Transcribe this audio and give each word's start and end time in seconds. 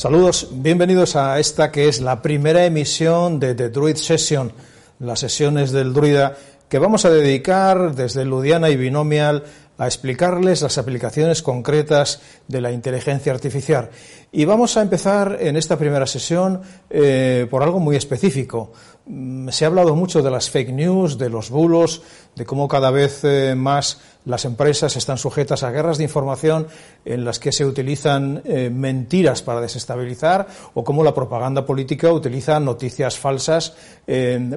Saludos, 0.00 0.48
bienvenidos 0.50 1.14
a 1.14 1.38
esta 1.38 1.70
que 1.70 1.86
es 1.86 2.00
la 2.00 2.22
primera 2.22 2.64
emisión 2.64 3.38
de 3.38 3.54
The 3.54 3.68
Druid 3.68 3.96
Session, 3.96 4.50
las 4.98 5.20
sesiones 5.20 5.72
del 5.72 5.92
druida, 5.92 6.38
que 6.70 6.78
vamos 6.78 7.04
a 7.04 7.10
dedicar 7.10 7.94
desde 7.94 8.24
Ludiana 8.24 8.70
y 8.70 8.78
Binomial 8.78 9.44
a 9.76 9.86
explicarles 9.86 10.62
las 10.62 10.78
aplicaciones 10.78 11.42
concretas 11.42 12.22
de 12.48 12.62
la 12.62 12.72
inteligencia 12.72 13.30
artificial. 13.30 13.90
Y 14.32 14.46
vamos 14.46 14.78
a 14.78 14.80
empezar 14.80 15.36
en 15.38 15.58
esta 15.58 15.76
primera 15.76 16.06
sesión 16.06 16.62
eh, 16.88 17.46
por 17.50 17.62
algo 17.62 17.78
muy 17.78 17.96
específico. 17.96 18.72
Mm, 19.06 19.48
se 19.48 19.64
ha 19.64 19.68
hablado 19.68 19.96
mucho 19.96 20.22
de 20.22 20.30
las 20.30 20.50
fake 20.50 20.72
news, 20.72 21.16
de 21.16 21.30
los 21.30 21.50
bulos, 21.50 22.02
de 22.36 22.44
cómo 22.44 22.68
cada 22.68 22.90
vez 22.90 23.24
eh, 23.24 23.54
más 23.56 24.00
las 24.26 24.44
empresas 24.44 24.94
están 24.96 25.16
sujetas 25.16 25.62
a 25.62 25.70
guerras 25.70 25.96
de 25.96 26.04
información 26.04 26.68
en 27.06 27.24
las 27.24 27.38
que 27.38 27.50
se 27.50 27.64
utilizan 27.64 28.42
eh, 28.44 28.68
mentiras 28.70 29.40
para 29.40 29.62
desestabilizar 29.62 30.46
o 30.74 30.84
cómo 30.84 31.02
la 31.02 31.14
propaganda 31.14 31.64
política 31.64 32.12
utiliza 32.12 32.60
noticias 32.60 33.18
falsas 33.18 33.74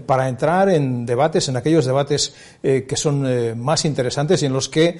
para 0.05 0.27
entrar 0.27 0.69
en 0.69 1.05
debates, 1.05 1.47
en 1.47 1.57
aquellos 1.57 1.85
debates 1.85 2.33
que 2.61 2.95
son 2.95 3.59
más 3.59 3.85
interesantes 3.85 4.41
y 4.41 4.47
en 4.47 4.53
los 4.53 4.67
que 4.67 4.99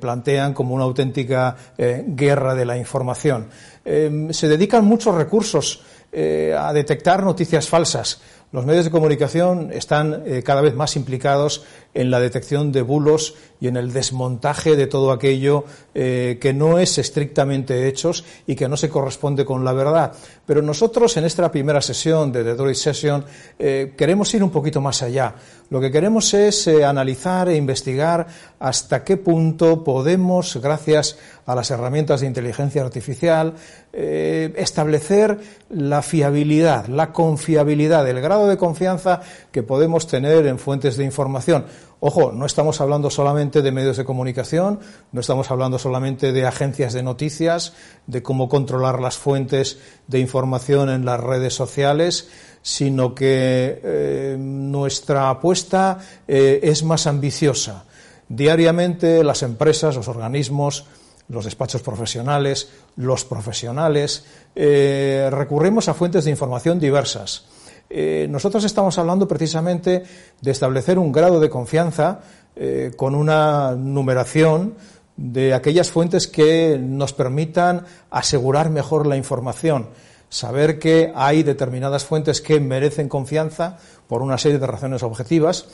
plantean 0.00 0.52
como 0.52 0.74
una 0.74 0.82
auténtica 0.82 1.56
guerra 1.76 2.56
de 2.56 2.66
la 2.66 2.76
información. 2.76 3.48
se 3.84 4.48
dedican 4.48 4.84
muchos 4.84 5.14
recursos 5.14 5.84
a 6.12 6.72
detectar 6.72 7.22
noticias 7.22 7.68
falsas 7.68 8.20
los 8.50 8.64
medios 8.64 8.84
de 8.84 8.90
comunicación 8.90 9.70
están 9.72 10.22
eh, 10.24 10.42
cada 10.42 10.60
vez 10.60 10.74
más 10.74 10.96
implicados 10.96 11.64
en 11.98 12.12
la 12.12 12.20
detección 12.20 12.70
de 12.70 12.82
bulos 12.82 13.34
y 13.60 13.66
en 13.66 13.76
el 13.76 13.92
desmontaje 13.92 14.76
de 14.76 14.86
todo 14.86 15.10
aquello 15.10 15.64
eh, 15.96 16.38
que 16.40 16.52
no 16.52 16.78
es 16.78 16.96
estrictamente 16.96 17.88
hechos 17.88 18.24
y 18.46 18.54
que 18.54 18.68
no 18.68 18.76
se 18.76 18.88
corresponde 18.88 19.44
con 19.44 19.64
la 19.64 19.72
verdad. 19.72 20.12
Pero 20.46 20.62
nosotros 20.62 21.16
en 21.16 21.24
esta 21.24 21.50
primera 21.50 21.82
sesión 21.82 22.30
de 22.30 22.44
The 22.44 22.54
Droid 22.54 22.76
Session 22.76 23.24
eh, 23.58 23.94
queremos 23.96 24.32
ir 24.32 24.44
un 24.44 24.50
poquito 24.50 24.80
más 24.80 25.02
allá. 25.02 25.34
Lo 25.70 25.80
que 25.80 25.90
queremos 25.90 26.32
es 26.34 26.68
analizar 26.68 27.48
e 27.48 27.56
investigar 27.56 28.26
hasta 28.58 29.04
qué 29.04 29.16
punto 29.16 29.82
podemos, 29.84 30.56
gracias 30.62 31.18
a 31.44 31.54
las 31.54 31.70
herramientas 31.70 32.20
de 32.20 32.26
inteligencia 32.26 32.80
artificial, 32.80 33.52
establecer 33.92 35.38
la 35.68 36.00
fiabilidad, 36.00 36.86
la 36.86 37.12
confiabilidad, 37.12 38.08
el 38.08 38.22
grado 38.22 38.48
de 38.48 38.56
confianza 38.56 39.20
que 39.52 39.62
podemos 39.62 40.06
tener 40.06 40.46
en 40.46 40.58
fuentes 40.58 40.96
de 40.96 41.04
información. 41.04 41.66
Ojo, 42.00 42.30
no 42.30 42.46
estamos 42.46 42.80
hablando 42.80 43.10
solamente 43.10 43.60
de 43.60 43.72
medios 43.72 43.96
de 43.96 44.04
comunicación, 44.04 44.78
no 45.10 45.20
estamos 45.20 45.50
hablando 45.50 45.78
solamente 45.78 46.32
de 46.32 46.46
agencias 46.46 46.92
de 46.92 47.02
noticias, 47.02 47.72
de 48.06 48.22
cómo 48.22 48.48
controlar 48.48 49.00
las 49.00 49.16
fuentes 49.16 49.78
de 50.06 50.20
información 50.20 50.90
en 50.90 51.04
las 51.04 51.18
redes 51.18 51.54
sociales, 51.54 52.28
sino 52.62 53.16
que 53.16 53.80
eh, 53.82 54.36
nuestra 54.38 55.28
apuesta 55.28 55.98
eh, 56.28 56.60
es 56.62 56.84
más 56.84 57.08
ambiciosa. 57.08 57.84
Diariamente 58.28 59.24
las 59.24 59.42
empresas, 59.42 59.96
los 59.96 60.06
organismos, 60.06 60.84
los 61.28 61.46
despachos 61.46 61.82
profesionales, 61.82 62.68
los 62.96 63.24
profesionales, 63.24 64.24
eh, 64.54 65.28
recurrimos 65.32 65.88
a 65.88 65.94
fuentes 65.94 66.24
de 66.24 66.30
información 66.30 66.78
diversas 66.78 67.44
eh, 67.90 68.26
nosotros 68.28 68.64
estamos 68.64 68.98
hablando 68.98 69.26
precisamente 69.26 70.02
de 70.40 70.50
establecer 70.50 70.98
un 70.98 71.10
grado 71.10 71.40
de 71.40 71.48
confianza 71.48 72.20
eh, 72.54 72.92
con 72.96 73.14
una 73.14 73.74
numeración 73.76 74.74
de 75.16 75.54
aquellas 75.54 75.90
fuentes 75.90 76.28
que 76.28 76.78
nos 76.80 77.12
permitan 77.12 77.84
asegurar 78.10 78.70
mejor 78.70 79.06
la 79.06 79.16
información, 79.16 79.88
saber 80.28 80.78
que 80.78 81.12
hay 81.14 81.42
determinadas 81.42 82.04
fuentes 82.04 82.40
que 82.40 82.60
merecen 82.60 83.08
confianza 83.08 83.78
por 84.06 84.22
una 84.22 84.38
serie 84.38 84.58
de 84.58 84.66
razones 84.66 85.02
objetivas 85.02 85.66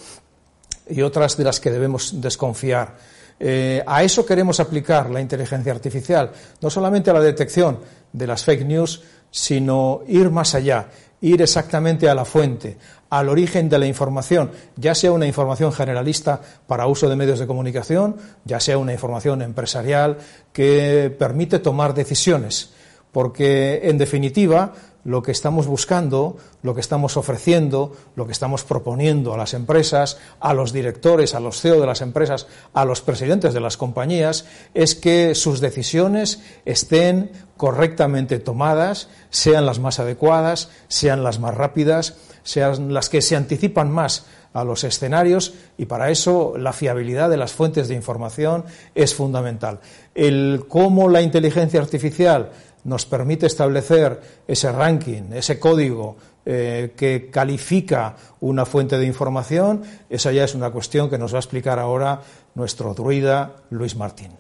y 0.89 1.03
otras 1.03 1.37
de 1.37 1.45
las 1.45 1.61
que 1.61 1.71
debemos 1.71 2.21
desconfiar. 2.21 2.97
Eh, 3.41 3.83
a 3.87 4.03
eso 4.05 4.25
queremos 4.25 4.61
aplicar 4.61 5.11
la 5.11 5.21
inteligencia 5.21 5.73
artificial, 5.73 6.31
no 6.61 6.71
solamente 6.71 7.11
a 7.11 7.15
la 7.15 7.21
detección 7.21 7.81
de 8.13 8.27
las 8.27 8.45
fake 8.45 8.65
news, 8.65 9.03
sino 9.31 10.03
ir 10.07 10.31
más 10.31 10.55
allá 10.55 10.89
ir 11.21 11.43
exactamente 11.43 12.09
a 12.09 12.15
la 12.15 12.25
fuente, 12.25 12.77
al 13.11 13.29
origen 13.29 13.69
de 13.69 13.79
la 13.79 13.87
información, 13.87 14.51
ya 14.77 14.95
sea 14.95 15.13
una 15.13 15.27
información 15.27 15.73
generalista 15.73 16.41
para 16.67 16.87
uso 16.87 17.09
de 17.09 17.17
medios 17.17 17.39
de 17.39 17.47
comunicación, 17.47 18.17
ya 18.45 18.61
sea 18.61 18.79
una 18.79 18.93
información 18.93 19.43
empresarial 19.43 20.19
que 20.53 21.15
permite 21.19 21.61
tomar 21.61 21.95
decisiones, 21.95 22.73
porque 23.15 23.83
en 23.85 23.97
definitiva 23.97 24.73
lo 25.05 25.23
que 25.23 25.31
estamos 25.31 25.69
buscando, 25.69 26.37
lo 26.63 26.75
que 26.75 26.81
estamos 26.81 27.17
ofreciendo, 27.17 27.93
lo 28.17 28.27
que 28.27 28.33
estamos 28.33 28.65
proponiendo 28.65 29.33
a 29.33 29.37
las 29.37 29.55
empresas, 29.55 30.19
a 30.41 30.53
los 30.53 30.73
directores, 30.73 31.35
a 31.35 31.41
los 31.41 31.61
CEO 31.61 31.81
de 31.81 31.87
las 31.87 32.01
empresas, 32.01 32.49
a 32.73 32.85
los 32.85 33.03
presidentes 33.03 33.55
de 33.55 33.61
las 33.61 33.77
compañías, 33.77 34.47
es 34.75 34.97
que 34.97 35.37
sus 35.37 35.61
decisiones 35.61 36.43
estén 36.65 37.31
correctamente 37.57 38.41
tomadas, 38.41 39.09
sean 39.31 39.65
las 39.65 39.79
más 39.79 40.01
adecuadas, 40.01 40.71
sean 40.89 41.23
las 41.23 41.39
más 41.39 41.55
rápidas, 41.55 42.17
sean 42.43 42.93
las 42.93 43.09
que 43.09 43.23
se 43.23 43.37
anticipan 43.37 43.93
más 43.93 44.27
a 44.55 44.65
los 44.65 44.85
escenarios 44.85 45.55
y 45.77 45.87
para 45.87 46.11
eso 46.11 46.55
la 46.57 46.73
fiabilidad 46.73 47.29
de 47.29 47.37
las 47.37 47.53
fuentes 47.53 47.89
de 47.89 47.95
información 47.95 48.65
es 48.95 49.15
fundamental. 49.15 49.81
El 50.15 50.65
cómo 50.69 51.09
la 51.09 51.23
inteligencia 51.23 51.81
artificial 51.81 52.51
nos 52.85 53.07
permite 53.07 53.47
establecer 53.47 54.21
ese 54.47 54.71
ranking, 54.71 55.33
ese 55.33 55.59
código 55.59 56.17
eh, 56.47 56.93
que 56.97 57.31
califica 57.31 58.15
una 58.41 58.67
fuente 58.67 58.99
de 58.99 59.07
información, 59.07 59.83
esa 60.11 60.31
ya 60.33 60.45
es 60.45 60.55
una 60.55 60.71
cuestión 60.71 61.09
que 61.09 61.19
nos 61.19 61.33
va 61.33 61.39
a 61.39 61.41
explicar 61.41 61.79
ahora 61.79 62.21
nuestro 62.55 62.93
druida 62.95 63.57
Luis 63.71 63.97
Martín. 63.97 64.33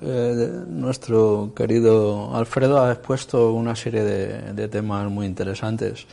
Eh, 0.00 0.64
nuestro 0.68 1.52
querido 1.54 2.34
Alfredo 2.34 2.82
ha 2.82 2.92
expuesto 2.92 3.52
una 3.52 3.76
serie 3.76 4.04
de, 4.04 4.68
temas 4.68 5.10
muy 5.10 5.26
interesantes 5.26 6.06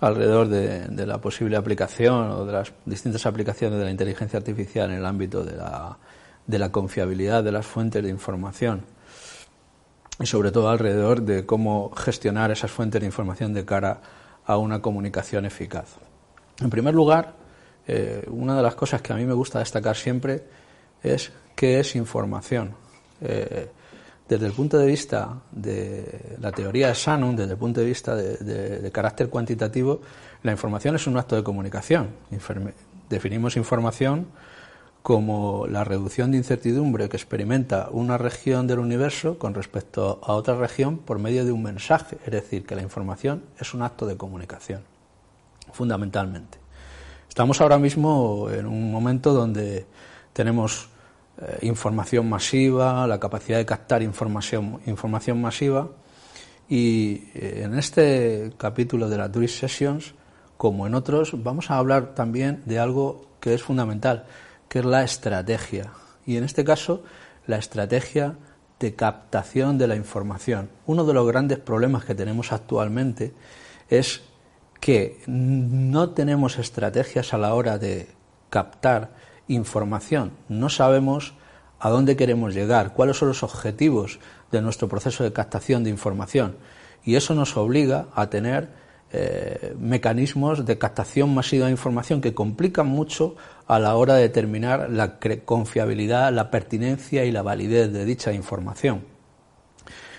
alrededor 0.00 0.48
de, 0.48 0.86
de, 0.86 1.06
la 1.06 1.18
posible 1.18 1.56
aplicación 1.56 2.30
o 2.30 2.44
de 2.44 2.52
las 2.52 2.72
distintas 2.84 3.26
aplicaciones 3.26 3.78
de 3.78 3.84
la 3.84 3.90
inteligencia 3.90 4.38
artificial 4.38 4.90
en 4.90 4.98
el 4.98 5.06
ámbito 5.06 5.42
de 5.42 5.56
la, 5.56 5.96
de 6.46 6.58
la 6.58 6.70
confiabilidad 6.70 7.42
de 7.42 7.52
las 7.52 7.66
fuentes 7.66 8.02
de 8.02 8.10
información 8.10 8.95
y 10.18 10.26
sobre 10.26 10.50
todo 10.50 10.70
alrededor 10.70 11.22
de 11.22 11.44
cómo 11.44 11.90
gestionar 11.96 12.50
esas 12.50 12.70
fuentes 12.70 13.00
de 13.00 13.06
información 13.06 13.52
de 13.52 13.64
cara 13.64 14.00
a 14.46 14.56
una 14.56 14.80
comunicación 14.80 15.44
eficaz. 15.44 15.96
En 16.60 16.70
primer 16.70 16.94
lugar, 16.94 17.34
eh, 17.86 18.24
una 18.30 18.56
de 18.56 18.62
las 18.62 18.74
cosas 18.74 19.02
que 19.02 19.12
a 19.12 19.16
mí 19.16 19.24
me 19.24 19.34
gusta 19.34 19.58
destacar 19.58 19.96
siempre 19.96 20.44
es 21.02 21.30
qué 21.54 21.80
es 21.80 21.96
información. 21.96 22.74
Eh, 23.20 23.68
desde 24.28 24.46
el 24.46 24.52
punto 24.52 24.78
de 24.78 24.86
vista 24.86 25.40
de 25.52 26.36
la 26.40 26.50
teoría 26.50 26.88
de 26.88 26.94
Shannon, 26.94 27.36
desde 27.36 27.52
el 27.52 27.58
punto 27.58 27.80
de 27.80 27.86
vista 27.86 28.16
de 28.16 28.90
carácter 28.90 29.28
cuantitativo, 29.28 30.00
la 30.42 30.50
información 30.50 30.96
es 30.96 31.06
un 31.06 31.16
acto 31.16 31.36
de 31.36 31.44
comunicación. 31.44 32.08
Definimos 33.08 33.56
información 33.56 34.26
como 35.06 35.68
la 35.68 35.84
reducción 35.84 36.32
de 36.32 36.38
incertidumbre 36.38 37.08
que 37.08 37.16
experimenta 37.16 37.90
una 37.92 38.18
región 38.18 38.66
del 38.66 38.80
universo 38.80 39.38
con 39.38 39.54
respecto 39.54 40.18
a 40.20 40.32
otra 40.32 40.56
región 40.56 40.98
por 40.98 41.20
medio 41.20 41.44
de 41.44 41.52
un 41.52 41.62
mensaje, 41.62 42.18
es 42.26 42.32
decir, 42.32 42.66
que 42.66 42.74
la 42.74 42.82
información 42.82 43.44
es 43.60 43.72
un 43.72 43.82
acto 43.82 44.04
de 44.04 44.16
comunicación, 44.16 44.82
fundamentalmente. 45.70 46.58
Estamos 47.28 47.60
ahora 47.60 47.78
mismo 47.78 48.50
en 48.50 48.66
un 48.66 48.90
momento 48.90 49.32
donde 49.32 49.86
tenemos 50.32 50.88
eh, 51.40 51.58
información 51.62 52.28
masiva, 52.28 53.06
la 53.06 53.20
capacidad 53.20 53.58
de 53.58 53.64
captar 53.64 54.02
información, 54.02 54.80
información 54.86 55.40
masiva, 55.40 55.88
y 56.68 57.28
eh, 57.32 57.62
en 57.62 57.78
este 57.78 58.50
capítulo 58.58 59.08
de 59.08 59.18
las 59.18 59.30
Druid 59.30 59.50
Sessions, 59.50 60.14
como 60.56 60.84
en 60.84 60.96
otros, 60.96 61.44
vamos 61.44 61.70
a 61.70 61.78
hablar 61.78 62.16
también 62.16 62.64
de 62.66 62.80
algo 62.80 63.28
que 63.38 63.54
es 63.54 63.62
fundamental, 63.62 64.26
que 64.68 64.80
es 64.80 64.84
la 64.84 65.02
estrategia. 65.02 65.92
Y 66.24 66.36
en 66.36 66.44
este 66.44 66.64
caso, 66.64 67.02
la 67.46 67.56
estrategia 67.56 68.36
de 68.80 68.94
captación 68.94 69.78
de 69.78 69.86
la 69.86 69.96
información. 69.96 70.70
Uno 70.86 71.04
de 71.04 71.14
los 71.14 71.26
grandes 71.26 71.58
problemas 71.58 72.04
que 72.04 72.14
tenemos 72.14 72.52
actualmente 72.52 73.32
es 73.88 74.22
que 74.80 75.22
no 75.26 76.10
tenemos 76.10 76.58
estrategias 76.58 77.32
a 77.32 77.38
la 77.38 77.54
hora 77.54 77.78
de 77.78 78.08
captar 78.50 79.10
información. 79.48 80.32
No 80.48 80.68
sabemos 80.68 81.34
a 81.78 81.90
dónde 81.90 82.16
queremos 82.16 82.54
llegar, 82.54 82.92
cuáles 82.92 83.16
son 83.16 83.28
los 83.28 83.42
objetivos 83.42 84.18
de 84.50 84.62
nuestro 84.62 84.88
proceso 84.88 85.24
de 85.24 85.32
captación 85.32 85.84
de 85.84 85.90
información. 85.90 86.56
Y 87.04 87.16
eso 87.16 87.34
nos 87.34 87.56
obliga 87.56 88.08
a 88.14 88.28
tener 88.28 88.68
eh, 89.12 89.74
mecanismos 89.78 90.66
de 90.66 90.78
captación 90.78 91.32
masiva 91.32 91.66
de 91.66 91.72
información 91.72 92.20
que 92.20 92.34
complican 92.34 92.88
mucho 92.88 93.36
a 93.66 93.78
la 93.78 93.94
hora 93.94 94.14
de 94.14 94.22
determinar 94.22 94.90
la 94.90 95.18
confiabilidad, 95.44 96.32
la 96.32 96.50
pertinencia 96.50 97.24
y 97.24 97.30
la 97.30 97.42
validez 97.42 97.92
de 97.92 98.04
dicha 98.04 98.32
información. 98.32 99.04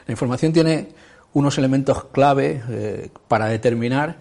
La 0.06 0.12
información 0.12 0.54
tiene 0.54 0.90
unos 1.34 1.58
elementos 1.58 2.06
clave 2.06 2.64
eh, 2.70 3.10
para 3.28 3.48
determinar 3.48 4.18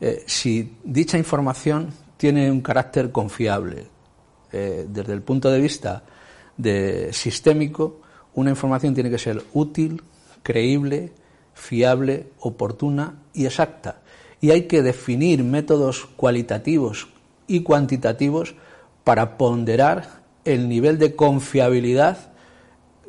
eh, 0.00 0.22
si 0.26 0.76
dicha 0.84 1.18
información 1.18 1.92
tiene 2.16 2.50
un 2.50 2.60
carácter 2.60 3.10
confiable. 3.10 3.88
Desde 4.52 5.12
el 5.12 5.22
punto 5.22 5.50
de 5.50 5.58
vista 5.58 6.04
de 6.56 7.12
sistémico, 7.12 8.02
una 8.34 8.50
información 8.50 8.94
tiene 8.94 9.10
que 9.10 9.18
ser 9.18 9.42
útil, 9.52 10.00
creíble, 10.44 11.12
fiable, 11.54 12.28
oportuna 12.38 13.22
y 13.32 13.46
exacta. 13.46 14.02
Y 14.44 14.50
hay 14.50 14.64
que 14.64 14.82
definir 14.82 15.42
métodos 15.42 16.04
cualitativos 16.04 17.08
y 17.46 17.62
cuantitativos 17.62 18.54
para 19.02 19.38
ponderar 19.38 20.20
el 20.44 20.68
nivel 20.68 20.98
de 20.98 21.16
confiabilidad 21.16 22.18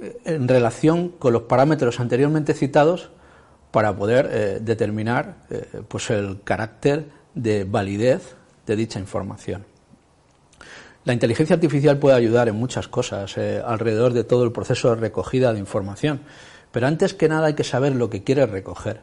eh, 0.02 0.18
en 0.24 0.48
relación 0.48 1.10
con 1.10 1.34
los 1.34 1.42
parámetros 1.42 2.00
anteriormente 2.00 2.54
citados 2.54 3.10
para 3.72 3.94
poder 3.98 4.30
eh, 4.32 4.60
determinar 4.62 5.36
eh, 5.50 5.82
pues 5.90 6.10
el 6.10 6.40
carácter 6.46 7.10
de 7.34 7.66
validez 7.66 8.38
de 8.66 8.78
dicha 8.78 9.02
información. 9.02 9.66
La 11.04 11.12
inteligencia 11.12 11.56
artificial 11.56 11.98
puede 11.98 12.16
ayudar 12.16 12.48
en 12.48 12.56
muchas 12.56 12.88
cosas 12.88 13.38
alrededor 13.38 14.14
de 14.14 14.24
todo 14.24 14.46
el 14.46 14.54
proceso 14.54 14.88
de 14.92 15.02
recogida 15.02 15.52
de 15.52 15.60
información, 15.60 16.22
pero 16.72 16.88
antes 16.88 17.14
que 17.14 17.28
nada 17.28 17.48
hay 17.48 17.56
que 17.56 17.66
saber 17.66 17.94
lo 17.94 18.10
que 18.10 18.24
quiere 18.24 18.46
recoger. 18.46 19.02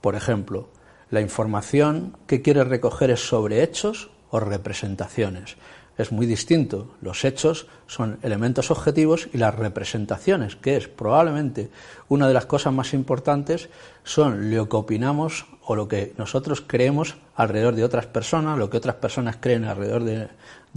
Por 0.00 0.14
ejemplo, 0.14 0.68
la 1.10 1.20
información 1.20 2.16
que 2.26 2.42
quiere 2.42 2.64
recoger 2.64 3.10
es 3.10 3.26
sobre 3.26 3.62
hechos 3.62 4.10
o 4.30 4.40
representaciones 4.40 5.56
es 5.98 6.12
muy 6.12 6.26
distinto. 6.26 6.94
Los 7.02 7.24
hechos 7.24 7.66
son 7.88 8.18
elementos 8.22 8.70
objetivos 8.70 9.28
y 9.32 9.38
las 9.38 9.54
representaciones, 9.54 10.54
que 10.54 10.76
es 10.76 10.86
probablemente 10.88 11.70
una 12.08 12.28
de 12.28 12.34
las 12.34 12.46
cosas 12.46 12.72
más 12.72 12.94
importantes, 12.94 13.68
son 14.04 14.54
lo 14.54 14.68
que 14.68 14.76
opinamos 14.76 15.46
o 15.64 15.74
lo 15.74 15.88
que 15.88 16.14
nosotros 16.16 16.62
creemos 16.64 17.16
alrededor 17.34 17.74
de 17.74 17.84
otras 17.84 18.06
personas, 18.06 18.58
lo 18.58 18.70
que 18.70 18.76
otras 18.76 18.94
personas 18.94 19.36
creen 19.40 19.64
alrededor 19.64 20.04
de, 20.04 20.28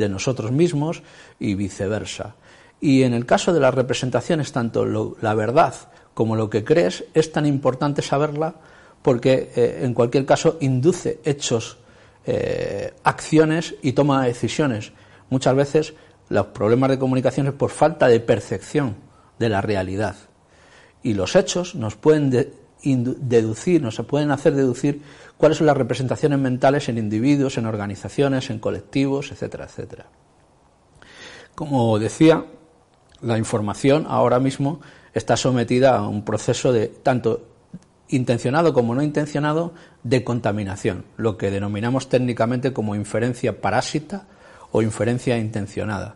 nosotros 0.09 0.51
mismos 0.51 1.03
y 1.39 1.53
viceversa. 1.53 2.33
Y 2.79 3.03
en 3.03 3.13
el 3.13 3.27
caso 3.27 3.53
de 3.53 3.59
las 3.59 3.75
representaciones, 3.75 4.51
tanto 4.51 4.83
la 5.21 5.35
verdad 5.35 5.75
como 6.15 6.35
lo 6.35 6.49
que 6.49 6.63
crees, 6.63 7.05
es 7.13 7.31
tan 7.31 7.45
importante 7.45 8.01
saberla 8.01 8.55
porque 9.01 9.51
eh, 9.55 9.79
en 9.83 9.93
cualquier 9.93 10.25
caso 10.25 10.57
induce 10.61 11.19
hechos, 11.23 11.77
eh, 12.25 12.93
acciones 13.03 13.75
y 13.81 13.93
toma 13.93 14.21
de 14.21 14.27
decisiones 14.27 14.93
muchas 15.31 15.55
veces 15.55 15.95
los 16.29 16.47
problemas 16.47 16.91
de 16.91 16.99
comunicación 16.99 17.47
es 17.47 17.53
por 17.53 17.71
falta 17.71 18.07
de 18.07 18.19
percepción 18.19 18.95
de 19.39 19.49
la 19.49 19.61
realidad. 19.61 20.15
Y 21.01 21.15
los 21.15 21.35
hechos 21.35 21.73
nos 21.73 21.95
pueden 21.95 22.29
deducir, 22.83 23.81
nos 23.81 23.97
pueden 24.01 24.29
hacer 24.29 24.53
deducir 24.53 25.01
cuáles 25.37 25.57
son 25.57 25.67
las 25.67 25.75
representaciones 25.75 26.37
mentales 26.37 26.87
en 26.89 26.99
individuos, 26.99 27.57
en 27.57 27.65
organizaciones, 27.65 28.49
en 28.51 28.59
colectivos, 28.59 29.31
etcétera, 29.31 29.65
etcétera. 29.65 30.05
Como 31.55 31.97
decía, 31.97 32.45
la 33.21 33.37
información 33.37 34.05
ahora 34.07 34.39
mismo 34.39 34.79
está 35.13 35.35
sometida 35.35 35.97
a 35.97 36.07
un 36.07 36.23
proceso 36.23 36.71
de 36.71 36.87
tanto 36.87 37.50
intencionado 38.11 38.73
como 38.73 38.93
no 38.93 39.01
intencionado 39.01 39.73
de 40.03 40.23
contaminación, 40.23 41.05
lo 41.17 41.37
que 41.37 41.51
denominamos 41.51 42.09
técnicamente 42.09 42.73
como 42.73 42.95
inferencia 42.95 43.59
parásita 43.61 44.27
o 44.71 44.81
inferencia 44.81 45.37
intencionada. 45.37 46.15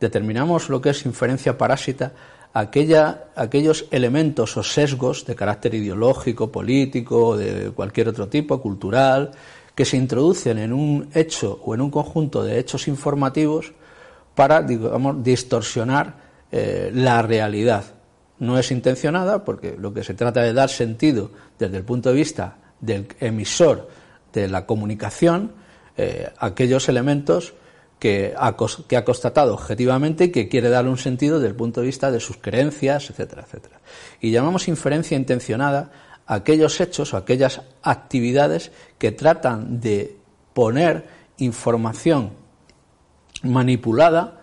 Determinamos 0.00 0.68
lo 0.68 0.80
que 0.80 0.90
es 0.90 1.06
inferencia 1.06 1.58
parásita, 1.58 2.12
aquella, 2.54 3.24
aquellos 3.36 3.86
elementos 3.90 4.56
o 4.56 4.62
sesgos 4.62 5.24
de 5.26 5.34
carácter 5.34 5.74
ideológico, 5.74 6.50
político 6.50 7.36
de 7.36 7.70
cualquier 7.70 8.08
otro 8.08 8.28
tipo, 8.28 8.60
cultural, 8.60 9.30
que 9.74 9.84
se 9.84 9.96
introducen 9.96 10.58
en 10.58 10.72
un 10.72 11.08
hecho 11.14 11.60
o 11.64 11.74
en 11.74 11.80
un 11.80 11.90
conjunto 11.90 12.42
de 12.42 12.58
hechos 12.58 12.88
informativos 12.88 13.72
para, 14.34 14.62
digamos, 14.62 15.22
distorsionar 15.22 16.16
eh, 16.50 16.90
la 16.92 17.22
realidad. 17.22 17.84
No 18.38 18.58
es 18.58 18.70
intencionada 18.70 19.44
porque 19.44 19.76
lo 19.78 19.92
que 19.94 20.04
se 20.04 20.14
trata 20.14 20.42
de 20.42 20.52
dar 20.52 20.68
sentido 20.68 21.30
desde 21.58 21.76
el 21.76 21.84
punto 21.84 22.08
de 22.10 22.16
vista 22.16 22.56
del 22.80 23.06
emisor 23.20 23.88
de 24.32 24.48
la 24.48 24.66
comunicación, 24.66 25.52
eh, 25.96 26.30
aquellos 26.38 26.88
elementos 26.88 27.54
que 27.98 28.34
ha, 28.36 28.56
que 28.88 28.96
ha 28.96 29.04
constatado 29.04 29.54
objetivamente 29.54 30.24
y 30.24 30.32
que 30.32 30.48
quiere 30.48 30.70
darle 30.70 30.90
un 30.90 30.98
sentido 30.98 31.38
desde 31.38 31.50
el 31.50 31.54
punto 31.54 31.80
de 31.80 31.86
vista 31.86 32.10
de 32.10 32.18
sus 32.18 32.36
creencias, 32.36 33.10
etcétera, 33.10 33.42
etcétera. 33.42 33.80
Y 34.20 34.32
llamamos 34.32 34.66
inferencia 34.66 35.16
intencionada 35.16 35.92
a 36.26 36.34
aquellos 36.34 36.80
hechos 36.80 37.14
o 37.14 37.16
aquellas 37.16 37.60
actividades 37.82 38.72
que 38.98 39.12
tratan 39.12 39.80
de 39.80 40.16
poner 40.52 41.06
información 41.38 42.32
manipulada 43.42 44.41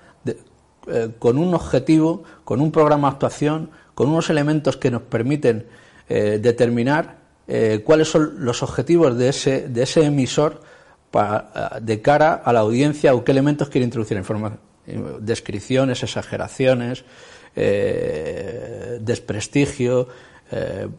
eh, 0.92 1.12
con 1.20 1.38
un 1.38 1.54
objetivo, 1.54 2.24
con 2.44 2.62
un 2.62 2.72
programa 2.72 3.10
de 3.10 3.14
actuación, 3.14 3.70
con 3.94 4.10
unos 4.10 4.30
elementos 4.30 4.78
que 4.78 4.90
nos 4.92 5.04
permiten 5.04 5.68
eh, 6.08 6.40
determinar 6.42 7.20
eh, 7.48 7.82
cuáles 7.84 8.08
son 8.08 8.44
los 8.46 8.64
objetivos 8.64 9.18
de 9.18 9.30
ese, 9.30 9.68
de 9.70 9.84
ese 9.84 10.06
emisor 10.06 10.62
de 11.82 12.02
cara 12.02 12.34
a 12.36 12.54
la 12.54 12.60
audiencia 12.60 13.16
o 13.16 13.24
qué 13.24 13.32
elementos 13.32 13.70
quiere 13.70 13.86
introducir 13.86 14.16
en 14.18 14.24
descripciones, 15.22 16.04
exageraciones, 16.04 17.04
desprestigio, 19.02 20.08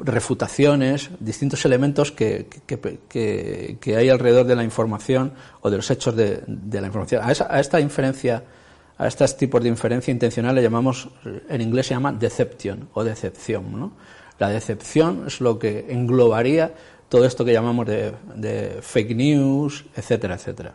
refutaciones, 0.01 1.11
distintos 1.21 1.65
elementos 1.65 2.11
que, 2.11 2.49
que, 2.67 3.97
hay 3.97 4.09
alrededor 4.09 4.47
de 4.47 4.57
la 4.57 4.65
información 4.65 5.33
o 5.61 5.71
de 5.71 5.77
los 5.77 5.89
hechos 5.91 6.17
de, 6.17 6.43
la 6.73 6.87
información. 6.87 7.23
A, 7.23 7.29
a, 7.29 7.61
esta 7.61 7.79
inferencia, 7.79 8.43
a 9.01 9.07
estos 9.07 9.35
tipos 9.35 9.63
de 9.63 9.71
inferencia 9.71 10.13
intencional 10.13 10.55
le 10.55 10.63
llamamos, 10.63 11.09
en 11.49 11.61
inglés 11.63 11.87
se 11.87 11.95
llama 11.95 12.13
deception 12.13 12.91
o 12.93 13.03
decepción. 13.03 13.95
La 14.39 14.51
decepción 14.51 15.25
es 15.27 15.41
lo 15.41 15.59
que 15.59 15.87
englobaría 15.89 16.75
todo 17.09 17.25
esto 17.25 17.43
que 17.43 17.55
llamamos 17.55 17.87
de, 17.87 18.79
fake 18.83 19.17
news, 19.17 19.87
etcétera, 19.97 20.35
etcétera. 20.35 20.75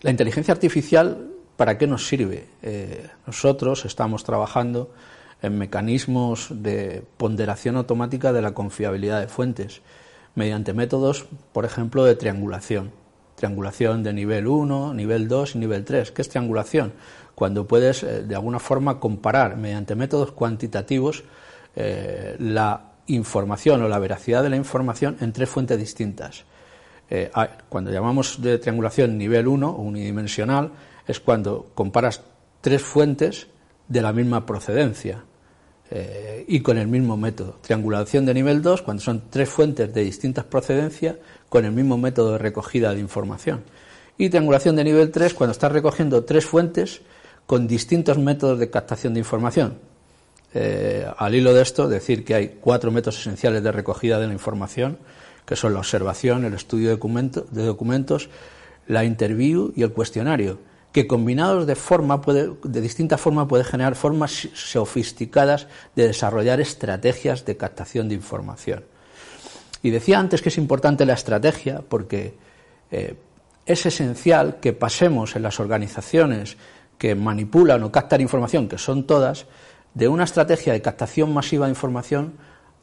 La 0.00 0.10
inteligencia 0.10 0.50
artificial, 0.50 1.30
¿para 1.56 1.78
qué 1.78 1.86
nos 1.86 2.08
sirve? 2.08 2.48
Eh, 2.62 3.06
nosotros 3.28 3.84
estamos 3.84 4.24
trabajando 4.24 4.92
en 5.40 5.58
mecanismos 5.58 6.48
de 6.50 7.04
ponderación 7.16 7.76
automática 7.76 8.32
de 8.32 8.42
la 8.42 8.54
confiabilidad 8.54 9.20
de 9.20 9.28
fuentes, 9.28 9.82
mediante 10.34 10.72
métodos, 10.72 11.26
por 11.52 11.64
ejemplo, 11.64 12.04
de 12.04 12.16
triangulación. 12.16 13.01
Triangulación 13.42 14.04
de 14.04 14.12
nivel 14.12 14.46
1, 14.46 14.94
nivel 14.94 15.26
2 15.26 15.56
y 15.56 15.58
nivel 15.58 15.84
3. 15.84 16.12
¿Qué 16.12 16.22
es 16.22 16.28
triangulación? 16.28 16.92
Cuando 17.34 17.66
puedes, 17.66 18.04
eh, 18.04 18.22
de 18.22 18.36
alguna 18.36 18.60
forma, 18.60 19.00
comparar 19.00 19.56
mediante 19.56 19.96
métodos 19.96 20.30
cuantitativos 20.30 21.24
eh, 21.74 22.36
la 22.38 22.92
información 23.08 23.82
o 23.82 23.88
la 23.88 23.98
veracidad 23.98 24.44
de 24.44 24.50
la 24.50 24.54
información 24.54 25.16
en 25.20 25.32
tres 25.32 25.48
fuentes 25.48 25.76
distintas. 25.76 26.44
Eh, 27.10 27.32
cuando 27.68 27.90
llamamos 27.90 28.40
de 28.40 28.58
triangulación 28.58 29.18
nivel 29.18 29.48
1 29.48 29.70
o 29.70 29.82
unidimensional, 29.82 30.70
es 31.04 31.18
cuando 31.18 31.72
comparas 31.74 32.22
tres 32.60 32.80
fuentes 32.80 33.48
de 33.88 34.02
la 34.02 34.12
misma 34.12 34.46
procedencia 34.46 35.24
y 36.46 36.60
con 36.60 36.78
el 36.78 36.88
mismo 36.88 37.16
método. 37.16 37.58
Triangulación 37.60 38.24
de 38.24 38.34
nivel 38.34 38.62
2, 38.62 38.82
cuando 38.82 39.02
son 39.02 39.24
tres 39.28 39.48
fuentes 39.48 39.92
de 39.92 40.02
distintas 40.02 40.44
procedencias 40.44 41.16
con 41.48 41.64
el 41.64 41.72
mismo 41.72 41.98
método 41.98 42.32
de 42.32 42.38
recogida 42.38 42.94
de 42.94 43.00
información. 43.00 43.62
Y 44.16 44.30
triangulación 44.30 44.76
de 44.76 44.84
nivel 44.84 45.10
3, 45.10 45.34
cuando 45.34 45.52
estás 45.52 45.72
recogiendo 45.72 46.24
tres 46.24 46.46
fuentes 46.46 47.02
con 47.46 47.66
distintos 47.66 48.18
métodos 48.18 48.58
de 48.58 48.70
captación 48.70 49.14
de 49.14 49.20
información, 49.20 49.74
eh, 50.54 51.06
al 51.16 51.34
hilo 51.34 51.54
de 51.54 51.62
esto, 51.62 51.88
decir 51.88 52.24
que 52.24 52.34
hay 52.34 52.58
cuatro 52.60 52.90
métodos 52.90 53.20
esenciales 53.20 53.62
de 53.62 53.72
recogida 53.72 54.18
de 54.18 54.26
la 54.26 54.32
información, 54.32 54.98
que 55.46 55.56
son 55.56 55.72
la 55.72 55.80
observación, 55.80 56.44
el 56.44 56.54
estudio 56.54 56.90
de, 56.90 57.64
documentos, 57.64 58.28
la 58.86 59.04
interview 59.04 59.72
y 59.74 59.82
el 59.82 59.92
cuestionario, 59.92 60.58
que 60.92 61.06
combinados 61.06 61.66
de 61.66 61.74
forma 61.74 62.20
de 62.20 62.80
distinta 62.80 63.16
forma 63.16 63.48
puede 63.48 63.64
generar 63.64 63.96
formas 63.96 64.48
sofisticadas 64.54 65.66
de 65.96 66.08
desarrollar 66.08 66.60
estrategias 66.60 67.44
de 67.44 67.56
captación 67.56 68.08
de 68.08 68.14
información. 68.14 68.84
Y 69.82 69.90
decía 69.90 70.18
antes 70.18 70.42
que 70.42 70.50
es 70.50 70.58
importante 70.58 71.06
la 71.06 71.14
estrategia 71.14 71.82
porque 71.88 72.34
eh, 72.90 73.16
es 73.64 73.86
esencial 73.86 74.60
que 74.60 74.72
pasemos 74.72 75.34
en 75.34 75.42
las 75.42 75.60
organizaciones 75.60 76.56
que 76.98 77.14
manipulan 77.14 77.82
o 77.82 77.90
captan 77.90 78.20
información, 78.20 78.68
que 78.68 78.78
son 78.78 79.06
todas, 79.06 79.46
de 79.94 80.08
una 80.08 80.24
estrategia 80.24 80.72
de 80.72 80.82
captación 80.82 81.32
masiva 81.32 81.66
de 81.66 81.72
información 81.72 82.34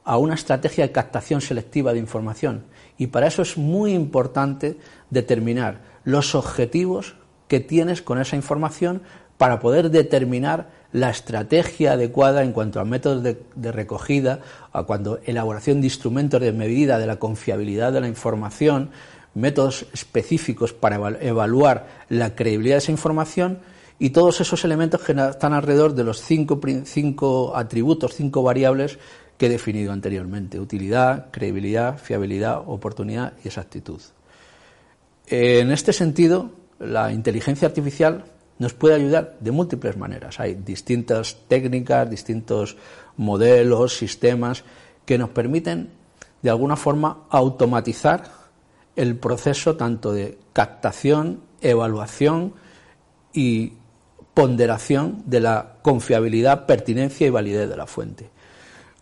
a 0.04 0.18
una 0.18 0.34
estrategia 0.34 0.86
de 0.86 0.92
captación 0.92 1.42
selectiva 1.42 1.94
de 1.94 2.00
información. 2.00 2.66
Y 2.98 3.08
para 3.08 3.28
eso 3.28 3.44
es 3.44 3.58
muy 3.58 3.94
importante 3.94 4.78
determinar 5.10 5.82
los 6.04 6.34
objetivos 6.36 7.16
que 7.50 7.60
tienes 7.60 8.02
con 8.02 8.22
esa 8.22 8.38
información 8.38 9.02
para 9.38 9.60
poder 9.60 9.90
determinar 9.90 10.70
la 10.92 11.10
estrategia 11.10 11.94
adecuada 11.94 12.44
en 12.44 12.52
cuanto 12.52 12.80
a 12.80 12.86
métodos 12.86 13.24
de, 13.24 13.72
recogida, 13.72 14.40
a 14.72 14.84
cuando 14.84 15.20
elaboración 15.26 15.82
de 15.82 15.88
instrumentos 15.88 16.42
de 16.42 16.52
medida 16.52 16.98
de 16.98 17.08
la 17.08 17.18
confiabilidad 17.18 17.92
de 17.92 18.02
la 18.02 18.08
información, 18.08 18.92
métodos 19.34 19.86
específicos 19.94 20.74
para 20.74 20.96
evaluar 21.22 21.88
la 22.10 22.36
credibilidad 22.36 22.76
de 22.76 22.80
esa 22.80 22.92
información 22.92 23.60
y 23.98 24.12
todos 24.12 24.42
esos 24.42 24.64
elementos 24.64 25.02
que 25.02 25.12
están 25.12 25.54
alrededor 25.54 25.94
de 25.94 26.04
los 26.04 26.22
cinco, 26.22 26.60
cinco 26.86 27.56
atributos, 27.56 28.16
cinco 28.16 28.44
variables 28.44 28.98
que 29.38 29.46
he 29.46 29.50
definido 29.50 29.94
anteriormente, 29.94 30.60
utilidad, 30.60 31.28
credibilidad, 31.32 31.98
fiabilidad, 31.98 32.64
oportunidad 32.68 33.34
y 33.44 33.48
exactitud. 33.48 34.02
En 35.28 35.72
este 35.72 35.94
sentido, 35.94 36.59
la 36.80 37.12
inteligencia 37.12 37.68
artificial 37.68 38.26
nos 38.58 38.74
puede 38.74 38.96
ayudar 38.96 39.38
de 39.40 39.52
múltiples 39.52 39.98
maneras. 39.98 40.40
Hay 40.40 40.56
distintas 40.56 41.38
técnicas, 41.48 42.10
distintos 42.10 42.78
modelos, 43.18 43.98
sistemas 43.98 44.64
que 45.06 45.18
nos 45.18 45.30
permiten, 45.30 45.92
de 46.42 46.50
alguna 46.50 46.76
forma, 46.76 47.26
automatizar 47.30 48.24
el 48.96 49.16
proceso 49.16 49.78
tanto 49.78 50.12
de 50.12 50.38
captación, 50.52 51.42
evaluación 51.62 52.54
y 53.34 53.74
ponderación 54.34 55.24
de 55.26 55.40
la 55.40 55.76
confiabilidad, 55.82 56.66
pertinencia 56.66 57.28
y 57.28 57.30
validez 57.30 57.70
de 57.70 57.78
la 57.78 57.88
fuente. 57.88 58.30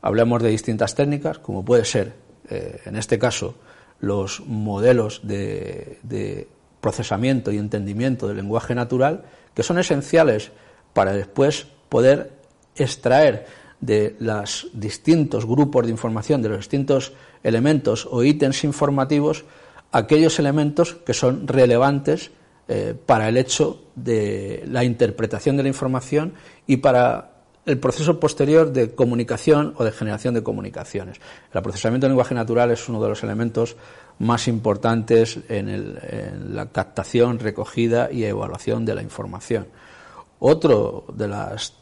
Hablemos 0.02 0.42
de 0.44 0.50
distintas 0.50 0.94
técnicas, 0.94 1.40
como 1.40 1.66
puede 1.66 1.86
ser, 1.86 2.14
eh, 2.50 2.82
en 2.86 2.96
este 2.96 3.18
caso, 3.18 3.56
los 4.00 4.42
modelos 4.42 5.22
de, 5.24 6.00
de 6.04 6.48
procesamiento 6.82 7.52
y 7.52 7.58
entendimiento 7.58 8.28
del 8.28 8.38
lenguaje 8.38 8.76
natural, 8.76 9.24
que 9.54 9.64
son 9.64 9.80
esenciales 9.80 10.52
para 10.94 11.14
después 11.14 11.68
poder 11.90 12.32
extraer 12.76 13.46
de 13.82 14.16
los 14.20 14.70
distintos 14.74 15.46
grupos 15.46 15.86
de 15.86 15.92
información, 15.92 16.42
de 16.42 16.50
los 16.50 16.60
distintos 16.60 17.14
elementos 17.44 18.08
o 18.10 18.24
ítems 18.24 18.64
informativos, 18.64 19.46
aquellos 19.92 20.40
elementos 20.40 20.96
que 21.06 21.14
son 21.14 21.48
relevantes 21.48 22.32
eh, 22.68 22.96
para 23.06 23.30
el 23.30 23.38
hecho 23.38 23.82
de 23.96 24.64
la 24.68 24.84
interpretación 24.84 25.58
de 25.58 25.64
la 25.64 25.70
información 25.70 26.34
y 26.66 26.78
para 26.78 27.37
el 27.68 27.80
proceso 27.80 28.18
posterior 28.18 28.72
de 28.72 28.96
comunicación 28.96 29.74
o 29.76 29.84
de 29.84 29.92
generación 29.92 30.34
de 30.34 30.42
comunicaciones. 30.42 31.20
El 31.54 31.62
procesamiento 31.62 32.06
del 32.06 32.12
lenguaje 32.14 32.34
natural 32.34 32.72
es 32.72 32.88
uno 32.88 33.04
de 33.04 33.10
los 33.10 33.24
elementos 33.24 33.76
más 34.20 34.48
importantes 34.48 35.40
en, 35.50 36.56
la 36.56 36.68
captación, 36.68 37.40
recogida 37.40 38.10
y 38.10 38.24
evaluación 38.24 38.86
de 38.86 38.96
la 38.96 39.04
información. 39.04 39.68
Otro 40.40 41.06
de 41.14 41.28
las, 41.28 41.74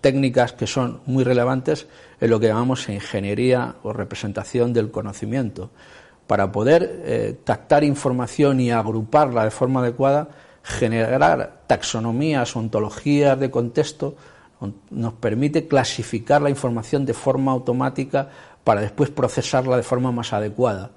técnicas 0.00 0.52
que 0.52 0.66
son 0.66 1.00
muy 1.06 1.22
relevantes 1.22 1.86
es 2.18 2.28
lo 2.28 2.40
que 2.40 2.48
llamamos 2.48 2.88
ingeniería 2.88 3.76
o 3.84 3.92
representación 3.92 4.72
del 4.72 4.90
conocimiento. 4.90 5.70
Para 6.26 6.50
poder 6.50 7.02
eh, 7.04 7.38
captar 7.44 7.84
información 7.84 8.58
y 8.58 8.72
agruparla 8.72 9.44
de 9.44 9.50
forma 9.52 9.80
adecuada, 9.80 10.28
generar 10.64 11.62
taxonomías, 11.68 12.56
ontologías 12.56 13.38
de 13.38 13.50
contexto 13.50 14.16
nos 14.90 15.14
permite 15.14 15.66
clasificar 15.66 16.42
la 16.42 16.50
información 16.50 17.06
de 17.06 17.14
forma 17.14 17.52
automática 17.52 18.28
para 18.64 18.80
después 18.80 19.10
procesarla 19.10 19.76
de 19.76 19.82
forma 19.82 20.12
más 20.12 20.32
adecuada. 20.32 20.90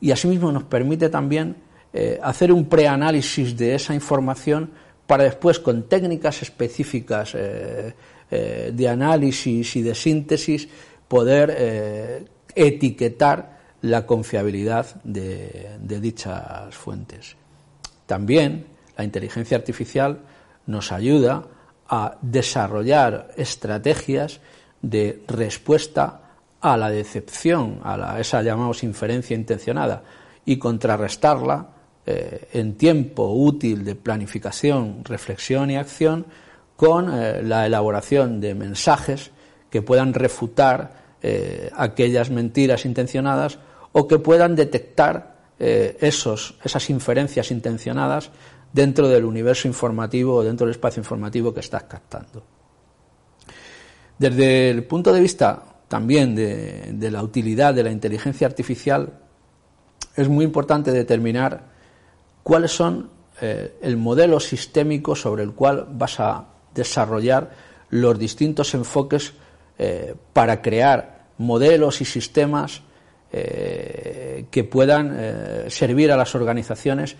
Y 0.00 0.10
asimismo 0.10 0.52
nos 0.52 0.64
permite 0.64 1.08
también 1.08 1.56
eh, 1.92 2.18
hacer 2.22 2.52
un 2.52 2.66
preanálisis 2.66 3.56
de 3.56 3.74
esa 3.74 3.94
información 3.94 4.70
para 5.06 5.24
después, 5.24 5.58
con 5.58 5.88
técnicas 5.88 6.42
específicas 6.42 7.34
eh, 7.34 7.94
eh, 8.30 8.70
de 8.72 8.88
análisis 8.88 9.74
y 9.76 9.82
de 9.82 9.94
síntesis, 9.94 10.68
poder 11.08 12.28
etiquetar 12.54 13.58
la 13.82 14.06
confiabilidad 14.06 14.86
de 15.02 16.00
dichas 16.00 16.72
fuentes. 16.76 17.34
También 18.06 18.66
la 18.96 19.02
inteligencia 19.02 19.56
artificial 19.56 20.20
nos 20.66 20.92
ayuda 20.92 21.44
a 21.90 22.16
desarrollar 22.22 23.32
estrategias 23.36 24.40
de 24.80 25.24
respuesta 25.26 26.20
a 26.60 26.76
la 26.76 26.88
decepción, 26.88 27.80
a 27.82 27.96
la, 27.96 28.20
esa 28.20 28.42
llamamos 28.42 28.84
inferencia 28.84 29.34
intencionada, 29.34 30.02
y 30.44 30.56
contrarrestarla 30.56 31.68
eh, 32.06 32.48
en 32.52 32.76
tiempo 32.76 33.34
útil 33.34 33.84
de 33.84 33.96
planificación, 33.96 35.04
reflexión 35.04 35.70
y 35.70 35.76
acción 35.76 36.26
con 36.76 37.12
eh, 37.12 37.42
la 37.42 37.66
elaboración 37.66 38.40
de 38.40 38.54
mensajes 38.54 39.32
que 39.68 39.82
puedan 39.82 40.14
refutar 40.14 41.16
eh, 41.22 41.70
aquellas 41.76 42.30
mentiras 42.30 42.84
intencionadas 42.86 43.58
o 43.92 44.06
que 44.06 44.18
puedan 44.18 44.54
detectar 44.54 45.40
esos, 45.60 46.54
esas 46.64 46.88
inferencias 46.88 47.50
intencionadas 47.50 48.30
dentro 48.72 49.08
del 49.08 49.24
universo 49.24 49.68
informativo 49.68 50.36
o 50.36 50.42
dentro 50.42 50.66
del 50.66 50.72
espacio 50.72 51.00
informativo 51.00 51.52
que 51.52 51.60
estás 51.60 51.84
captando. 51.84 52.42
Desde 54.18 54.70
el 54.70 54.84
punto 54.84 55.12
de 55.12 55.20
vista 55.20 55.62
también 55.88 56.36
de, 56.36 57.10
la 57.10 57.22
utilidad 57.22 57.74
de 57.74 57.82
la 57.82 57.90
inteligencia 57.90 58.46
artificial, 58.46 59.18
es 60.14 60.28
muy 60.28 60.44
importante 60.44 60.92
determinar 60.92 61.64
cuáles 62.42 62.70
son 62.70 63.10
eh, 63.40 63.76
el 63.82 63.96
modelo 63.96 64.38
sistémico 64.38 65.16
sobre 65.16 65.42
el 65.42 65.52
cual 65.52 65.88
vas 65.90 66.20
a 66.20 66.44
desarrollar 66.74 67.50
los 67.88 68.18
distintos 68.18 68.72
enfoques 68.74 69.32
eh, 69.78 70.14
para 70.32 70.62
crear 70.62 71.24
modelos 71.38 72.00
y 72.00 72.04
sistemas 72.04 72.82
eh, 73.32 74.44
que 74.50 74.62
puedan 74.62 75.70
servir 75.70 76.12
a 76.12 76.16
las 76.16 76.34
organizaciones 76.34 77.16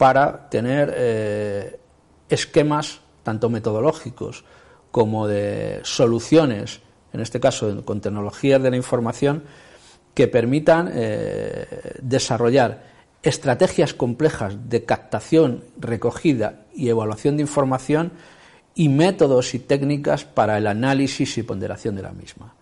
para 0.00 0.48
tener 0.48 0.94
eh, 0.96 1.78
esquemas 2.30 3.02
tanto 3.22 3.50
metodológicos 3.50 4.46
como 4.90 5.28
de 5.28 5.80
soluciones, 5.82 6.80
en 7.12 7.20
este 7.20 7.38
caso 7.38 7.84
con 7.84 8.00
tecnologías 8.00 8.62
de 8.62 8.70
la 8.70 8.78
información, 8.78 9.44
que 10.14 10.26
permitan 10.26 10.90
eh, 10.94 11.98
desarrollar 12.00 12.82
estrategias 13.22 13.92
complejas 13.92 14.70
de 14.70 14.86
captación, 14.86 15.64
recogida 15.78 16.64
y 16.74 16.88
evaluación 16.88 17.36
de 17.36 17.42
información 17.42 18.12
y 18.74 18.88
métodos 18.88 19.52
y 19.52 19.58
técnicas 19.58 20.24
para 20.24 20.56
el 20.56 20.66
análisis 20.66 21.36
y 21.36 21.42
ponderación 21.42 21.94
de 21.94 22.02
la 22.02 22.12
misma. 22.12 22.54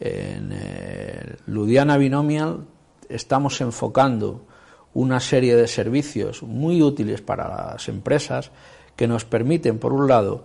En 0.00 0.50
eh, 0.52 1.36
Ludiana 1.46 1.98
Binomial 1.98 2.66
estamos 3.08 3.60
enfocando 3.60 4.46
una 4.94 5.20
serie 5.20 5.56
de 5.56 5.66
servicios 5.66 6.42
muy 6.42 6.80
útiles 6.80 7.20
para 7.20 7.72
las 7.72 7.88
empresas 7.88 8.50
que 8.96 9.08
nos 9.08 9.24
permiten, 9.24 9.78
por 9.78 9.92
un 9.92 10.08
lado, 10.08 10.44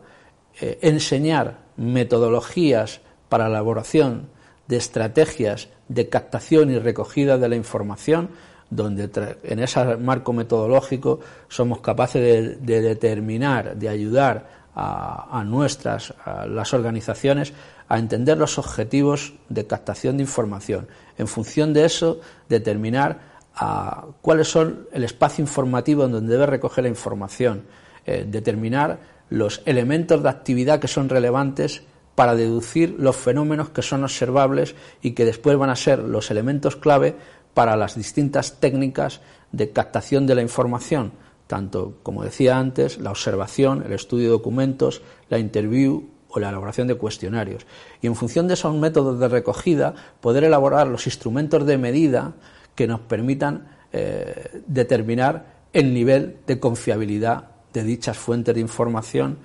eh, 0.59 0.79
enseñar 0.81 1.59
metodologías 1.77 3.01
para 3.29 3.45
la 3.45 3.57
elaboración 3.57 4.29
de 4.67 4.77
estrategias 4.77 5.69
de 5.87 6.09
captación 6.09 6.71
y 6.71 6.79
recogida 6.79 7.37
de 7.37 7.47
la 7.47 7.55
información, 7.55 8.29
donde 8.69 9.09
en 9.43 9.59
ese 9.59 9.97
marco 9.97 10.33
metodológico 10.33 11.19
somos 11.47 11.81
capaces 11.81 12.61
de, 12.61 12.81
determinar, 12.81 13.75
de 13.75 13.89
ayudar 13.89 14.67
a, 14.75 15.39
a 15.39 15.43
nuestras, 15.43 16.13
a 16.23 16.45
las 16.45 16.73
organizaciones, 16.73 17.53
a 17.87 17.97
entender 17.97 18.37
los 18.37 18.59
objetivos 18.59 19.33
de 19.49 19.65
captación 19.65 20.17
de 20.17 20.23
información. 20.23 20.87
En 21.17 21.27
función 21.27 21.73
de 21.73 21.85
eso, 21.85 22.19
determinar 22.47 23.28
a 23.61 24.05
cuáles 24.21 24.47
son 24.47 24.87
el 24.93 25.03
espacio 25.03 25.41
informativo 25.41 26.05
en 26.05 26.13
donde 26.13 26.31
debe 26.31 26.45
recoger 26.45 26.85
la 26.85 26.89
información, 26.89 27.65
eh, 28.05 28.25
determinar 28.25 28.99
los 29.29 29.61
elementos 29.65 30.23
de 30.23 30.29
actividad 30.29 30.79
que 30.79 30.87
son 30.87 31.09
relevantes 31.09 31.83
para 32.15 32.35
deducir 32.35 32.95
los 32.97 33.17
fenómenos 33.17 33.69
que 33.69 33.81
son 33.81 34.03
observables 34.03 34.75
y 35.01 35.11
que 35.11 35.25
después 35.25 35.57
van 35.57 35.69
a 35.69 35.75
ser 35.75 35.99
los 35.99 36.31
elementos 36.31 36.77
clave 36.77 37.15
para 37.53 37.75
las 37.75 37.95
distintas 37.95 38.61
técnicas 38.61 39.19
de 39.51 39.71
captación 39.71 40.25
de 40.25 40.35
la 40.35 40.41
información, 40.41 41.11
tanto, 41.47 41.97
como 42.01 42.23
decía 42.23 42.57
antes, 42.57 42.97
la 42.97 43.11
observación, 43.11 43.83
el 43.85 43.91
estudio 43.91 44.25
de 44.25 44.31
documentos, 44.31 45.01
la 45.29 45.37
interview 45.37 46.07
o 46.29 46.39
la 46.39 46.49
elaboración 46.49 46.87
de 46.87 46.95
cuestionarios. 46.95 47.65
Y 48.01 48.07
en 48.07 48.15
función 48.15 48.47
de 48.47 48.53
esos 48.53 48.73
métodos 48.75 49.19
de 49.19 49.27
recogida, 49.27 49.95
poder 50.21 50.45
elaborar 50.45 50.87
los 50.87 51.07
instrumentos 51.07 51.65
de 51.65 51.77
medida 51.77 52.35
que 52.75 52.87
nos 52.87 53.01
permitan 53.01 53.67
eh, 53.91 54.61
determinar 54.67 55.59
el 55.73 55.93
nivel 55.93 56.37
de 56.45 56.59
confiabilidad 56.59 57.49
de 57.73 57.83
dichas 57.83 58.17
fuentes 58.17 58.55
de 58.55 58.61
información 58.61 59.37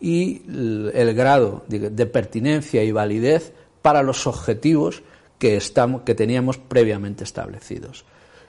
y 0.00 0.42
el, 0.48 1.14
grado 1.14 1.64
de, 1.68 2.06
pertinencia 2.06 2.82
y 2.84 2.92
validez 2.92 3.52
para 3.82 4.02
los 4.02 4.26
objetivos 4.26 5.02
que, 5.38 5.56
estamos, 5.56 6.02
que 6.02 6.14
teníamos 6.14 6.58
previamente 6.58 7.24
establecidos. 7.24 8.04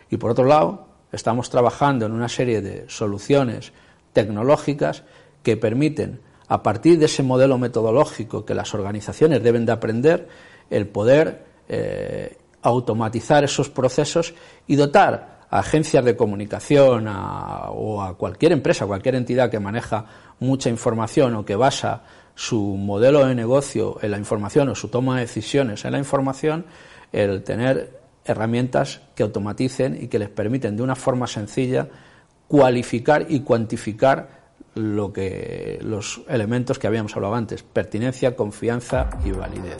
Y 0.09 0.17
por 0.17 0.31
otro 0.31 0.45
lado, 0.45 0.87
estamos 1.11 1.49
trabajando 1.49 2.05
en 2.05 2.11
una 2.11 2.29
serie 2.29 2.61
de 2.61 2.85
soluciones 2.89 3.71
tecnológicas 4.13 5.03
que 5.43 5.57
permiten 5.57 6.19
a 6.47 6.63
partir 6.63 6.97
de 6.99 7.05
ese 7.05 7.23
modelo 7.23 7.57
metodológico 7.57 8.45
que 8.45 8.55
las 8.55 8.73
organizaciones 8.73 9.43
deben 9.43 9.65
de 9.65 9.71
aprender, 9.71 10.27
el 10.69 10.87
poder 10.87 11.45
eh, 11.69 12.37
automatizar 12.67 13.43
esos 13.43 13.69
procesos 13.69 14.33
y 14.67 14.75
dotar 14.75 15.37
a 15.49 15.59
agencias 15.59 16.03
de 16.03 16.17
comunicación 16.17 17.07
o 17.07 18.03
a 18.03 18.17
cualquier 18.17 18.51
empresa, 18.51 18.85
cualquier 18.85 19.15
entidad 19.15 19.49
que 19.49 19.59
maneja 19.59 20.05
mucha 20.39 20.69
información 20.69 21.35
o 21.35 21.45
que 21.45 21.55
basa 21.55 22.03
su 22.35 22.59
modelo 22.59 23.25
de 23.25 23.33
negocio 23.33 23.97
en 24.01 24.11
la 24.11 24.17
información 24.17 24.69
o 24.69 24.75
su 24.75 24.89
toma 24.89 25.15
de 25.15 25.21
decisiones 25.21 25.85
en 25.85 25.93
la 25.93 25.97
información, 25.97 26.65
el 27.11 27.43
tener 27.43 27.99
herramientas 28.25 29.01
que 29.15 29.23
automaticen 29.23 29.97
y 30.01 30.07
que 30.07 30.19
les 30.19 30.29
permiten 30.29 30.75
de 30.75 30.83
una 30.83 30.95
forma 30.95 31.27
sencilla 31.27 31.87
cualificar 32.47 33.25
y 33.29 33.39
cuantificar 33.39 34.37
lo 34.75 35.11
que 35.11 35.79
los 35.81 36.21
elementos 36.27 36.77
que 36.77 36.87
habíamos 36.87 37.15
hablado 37.15 37.35
antes, 37.35 37.63
pertinencia, 37.63 38.35
confianza 38.35 39.09
y 39.25 39.31
validez. 39.31 39.77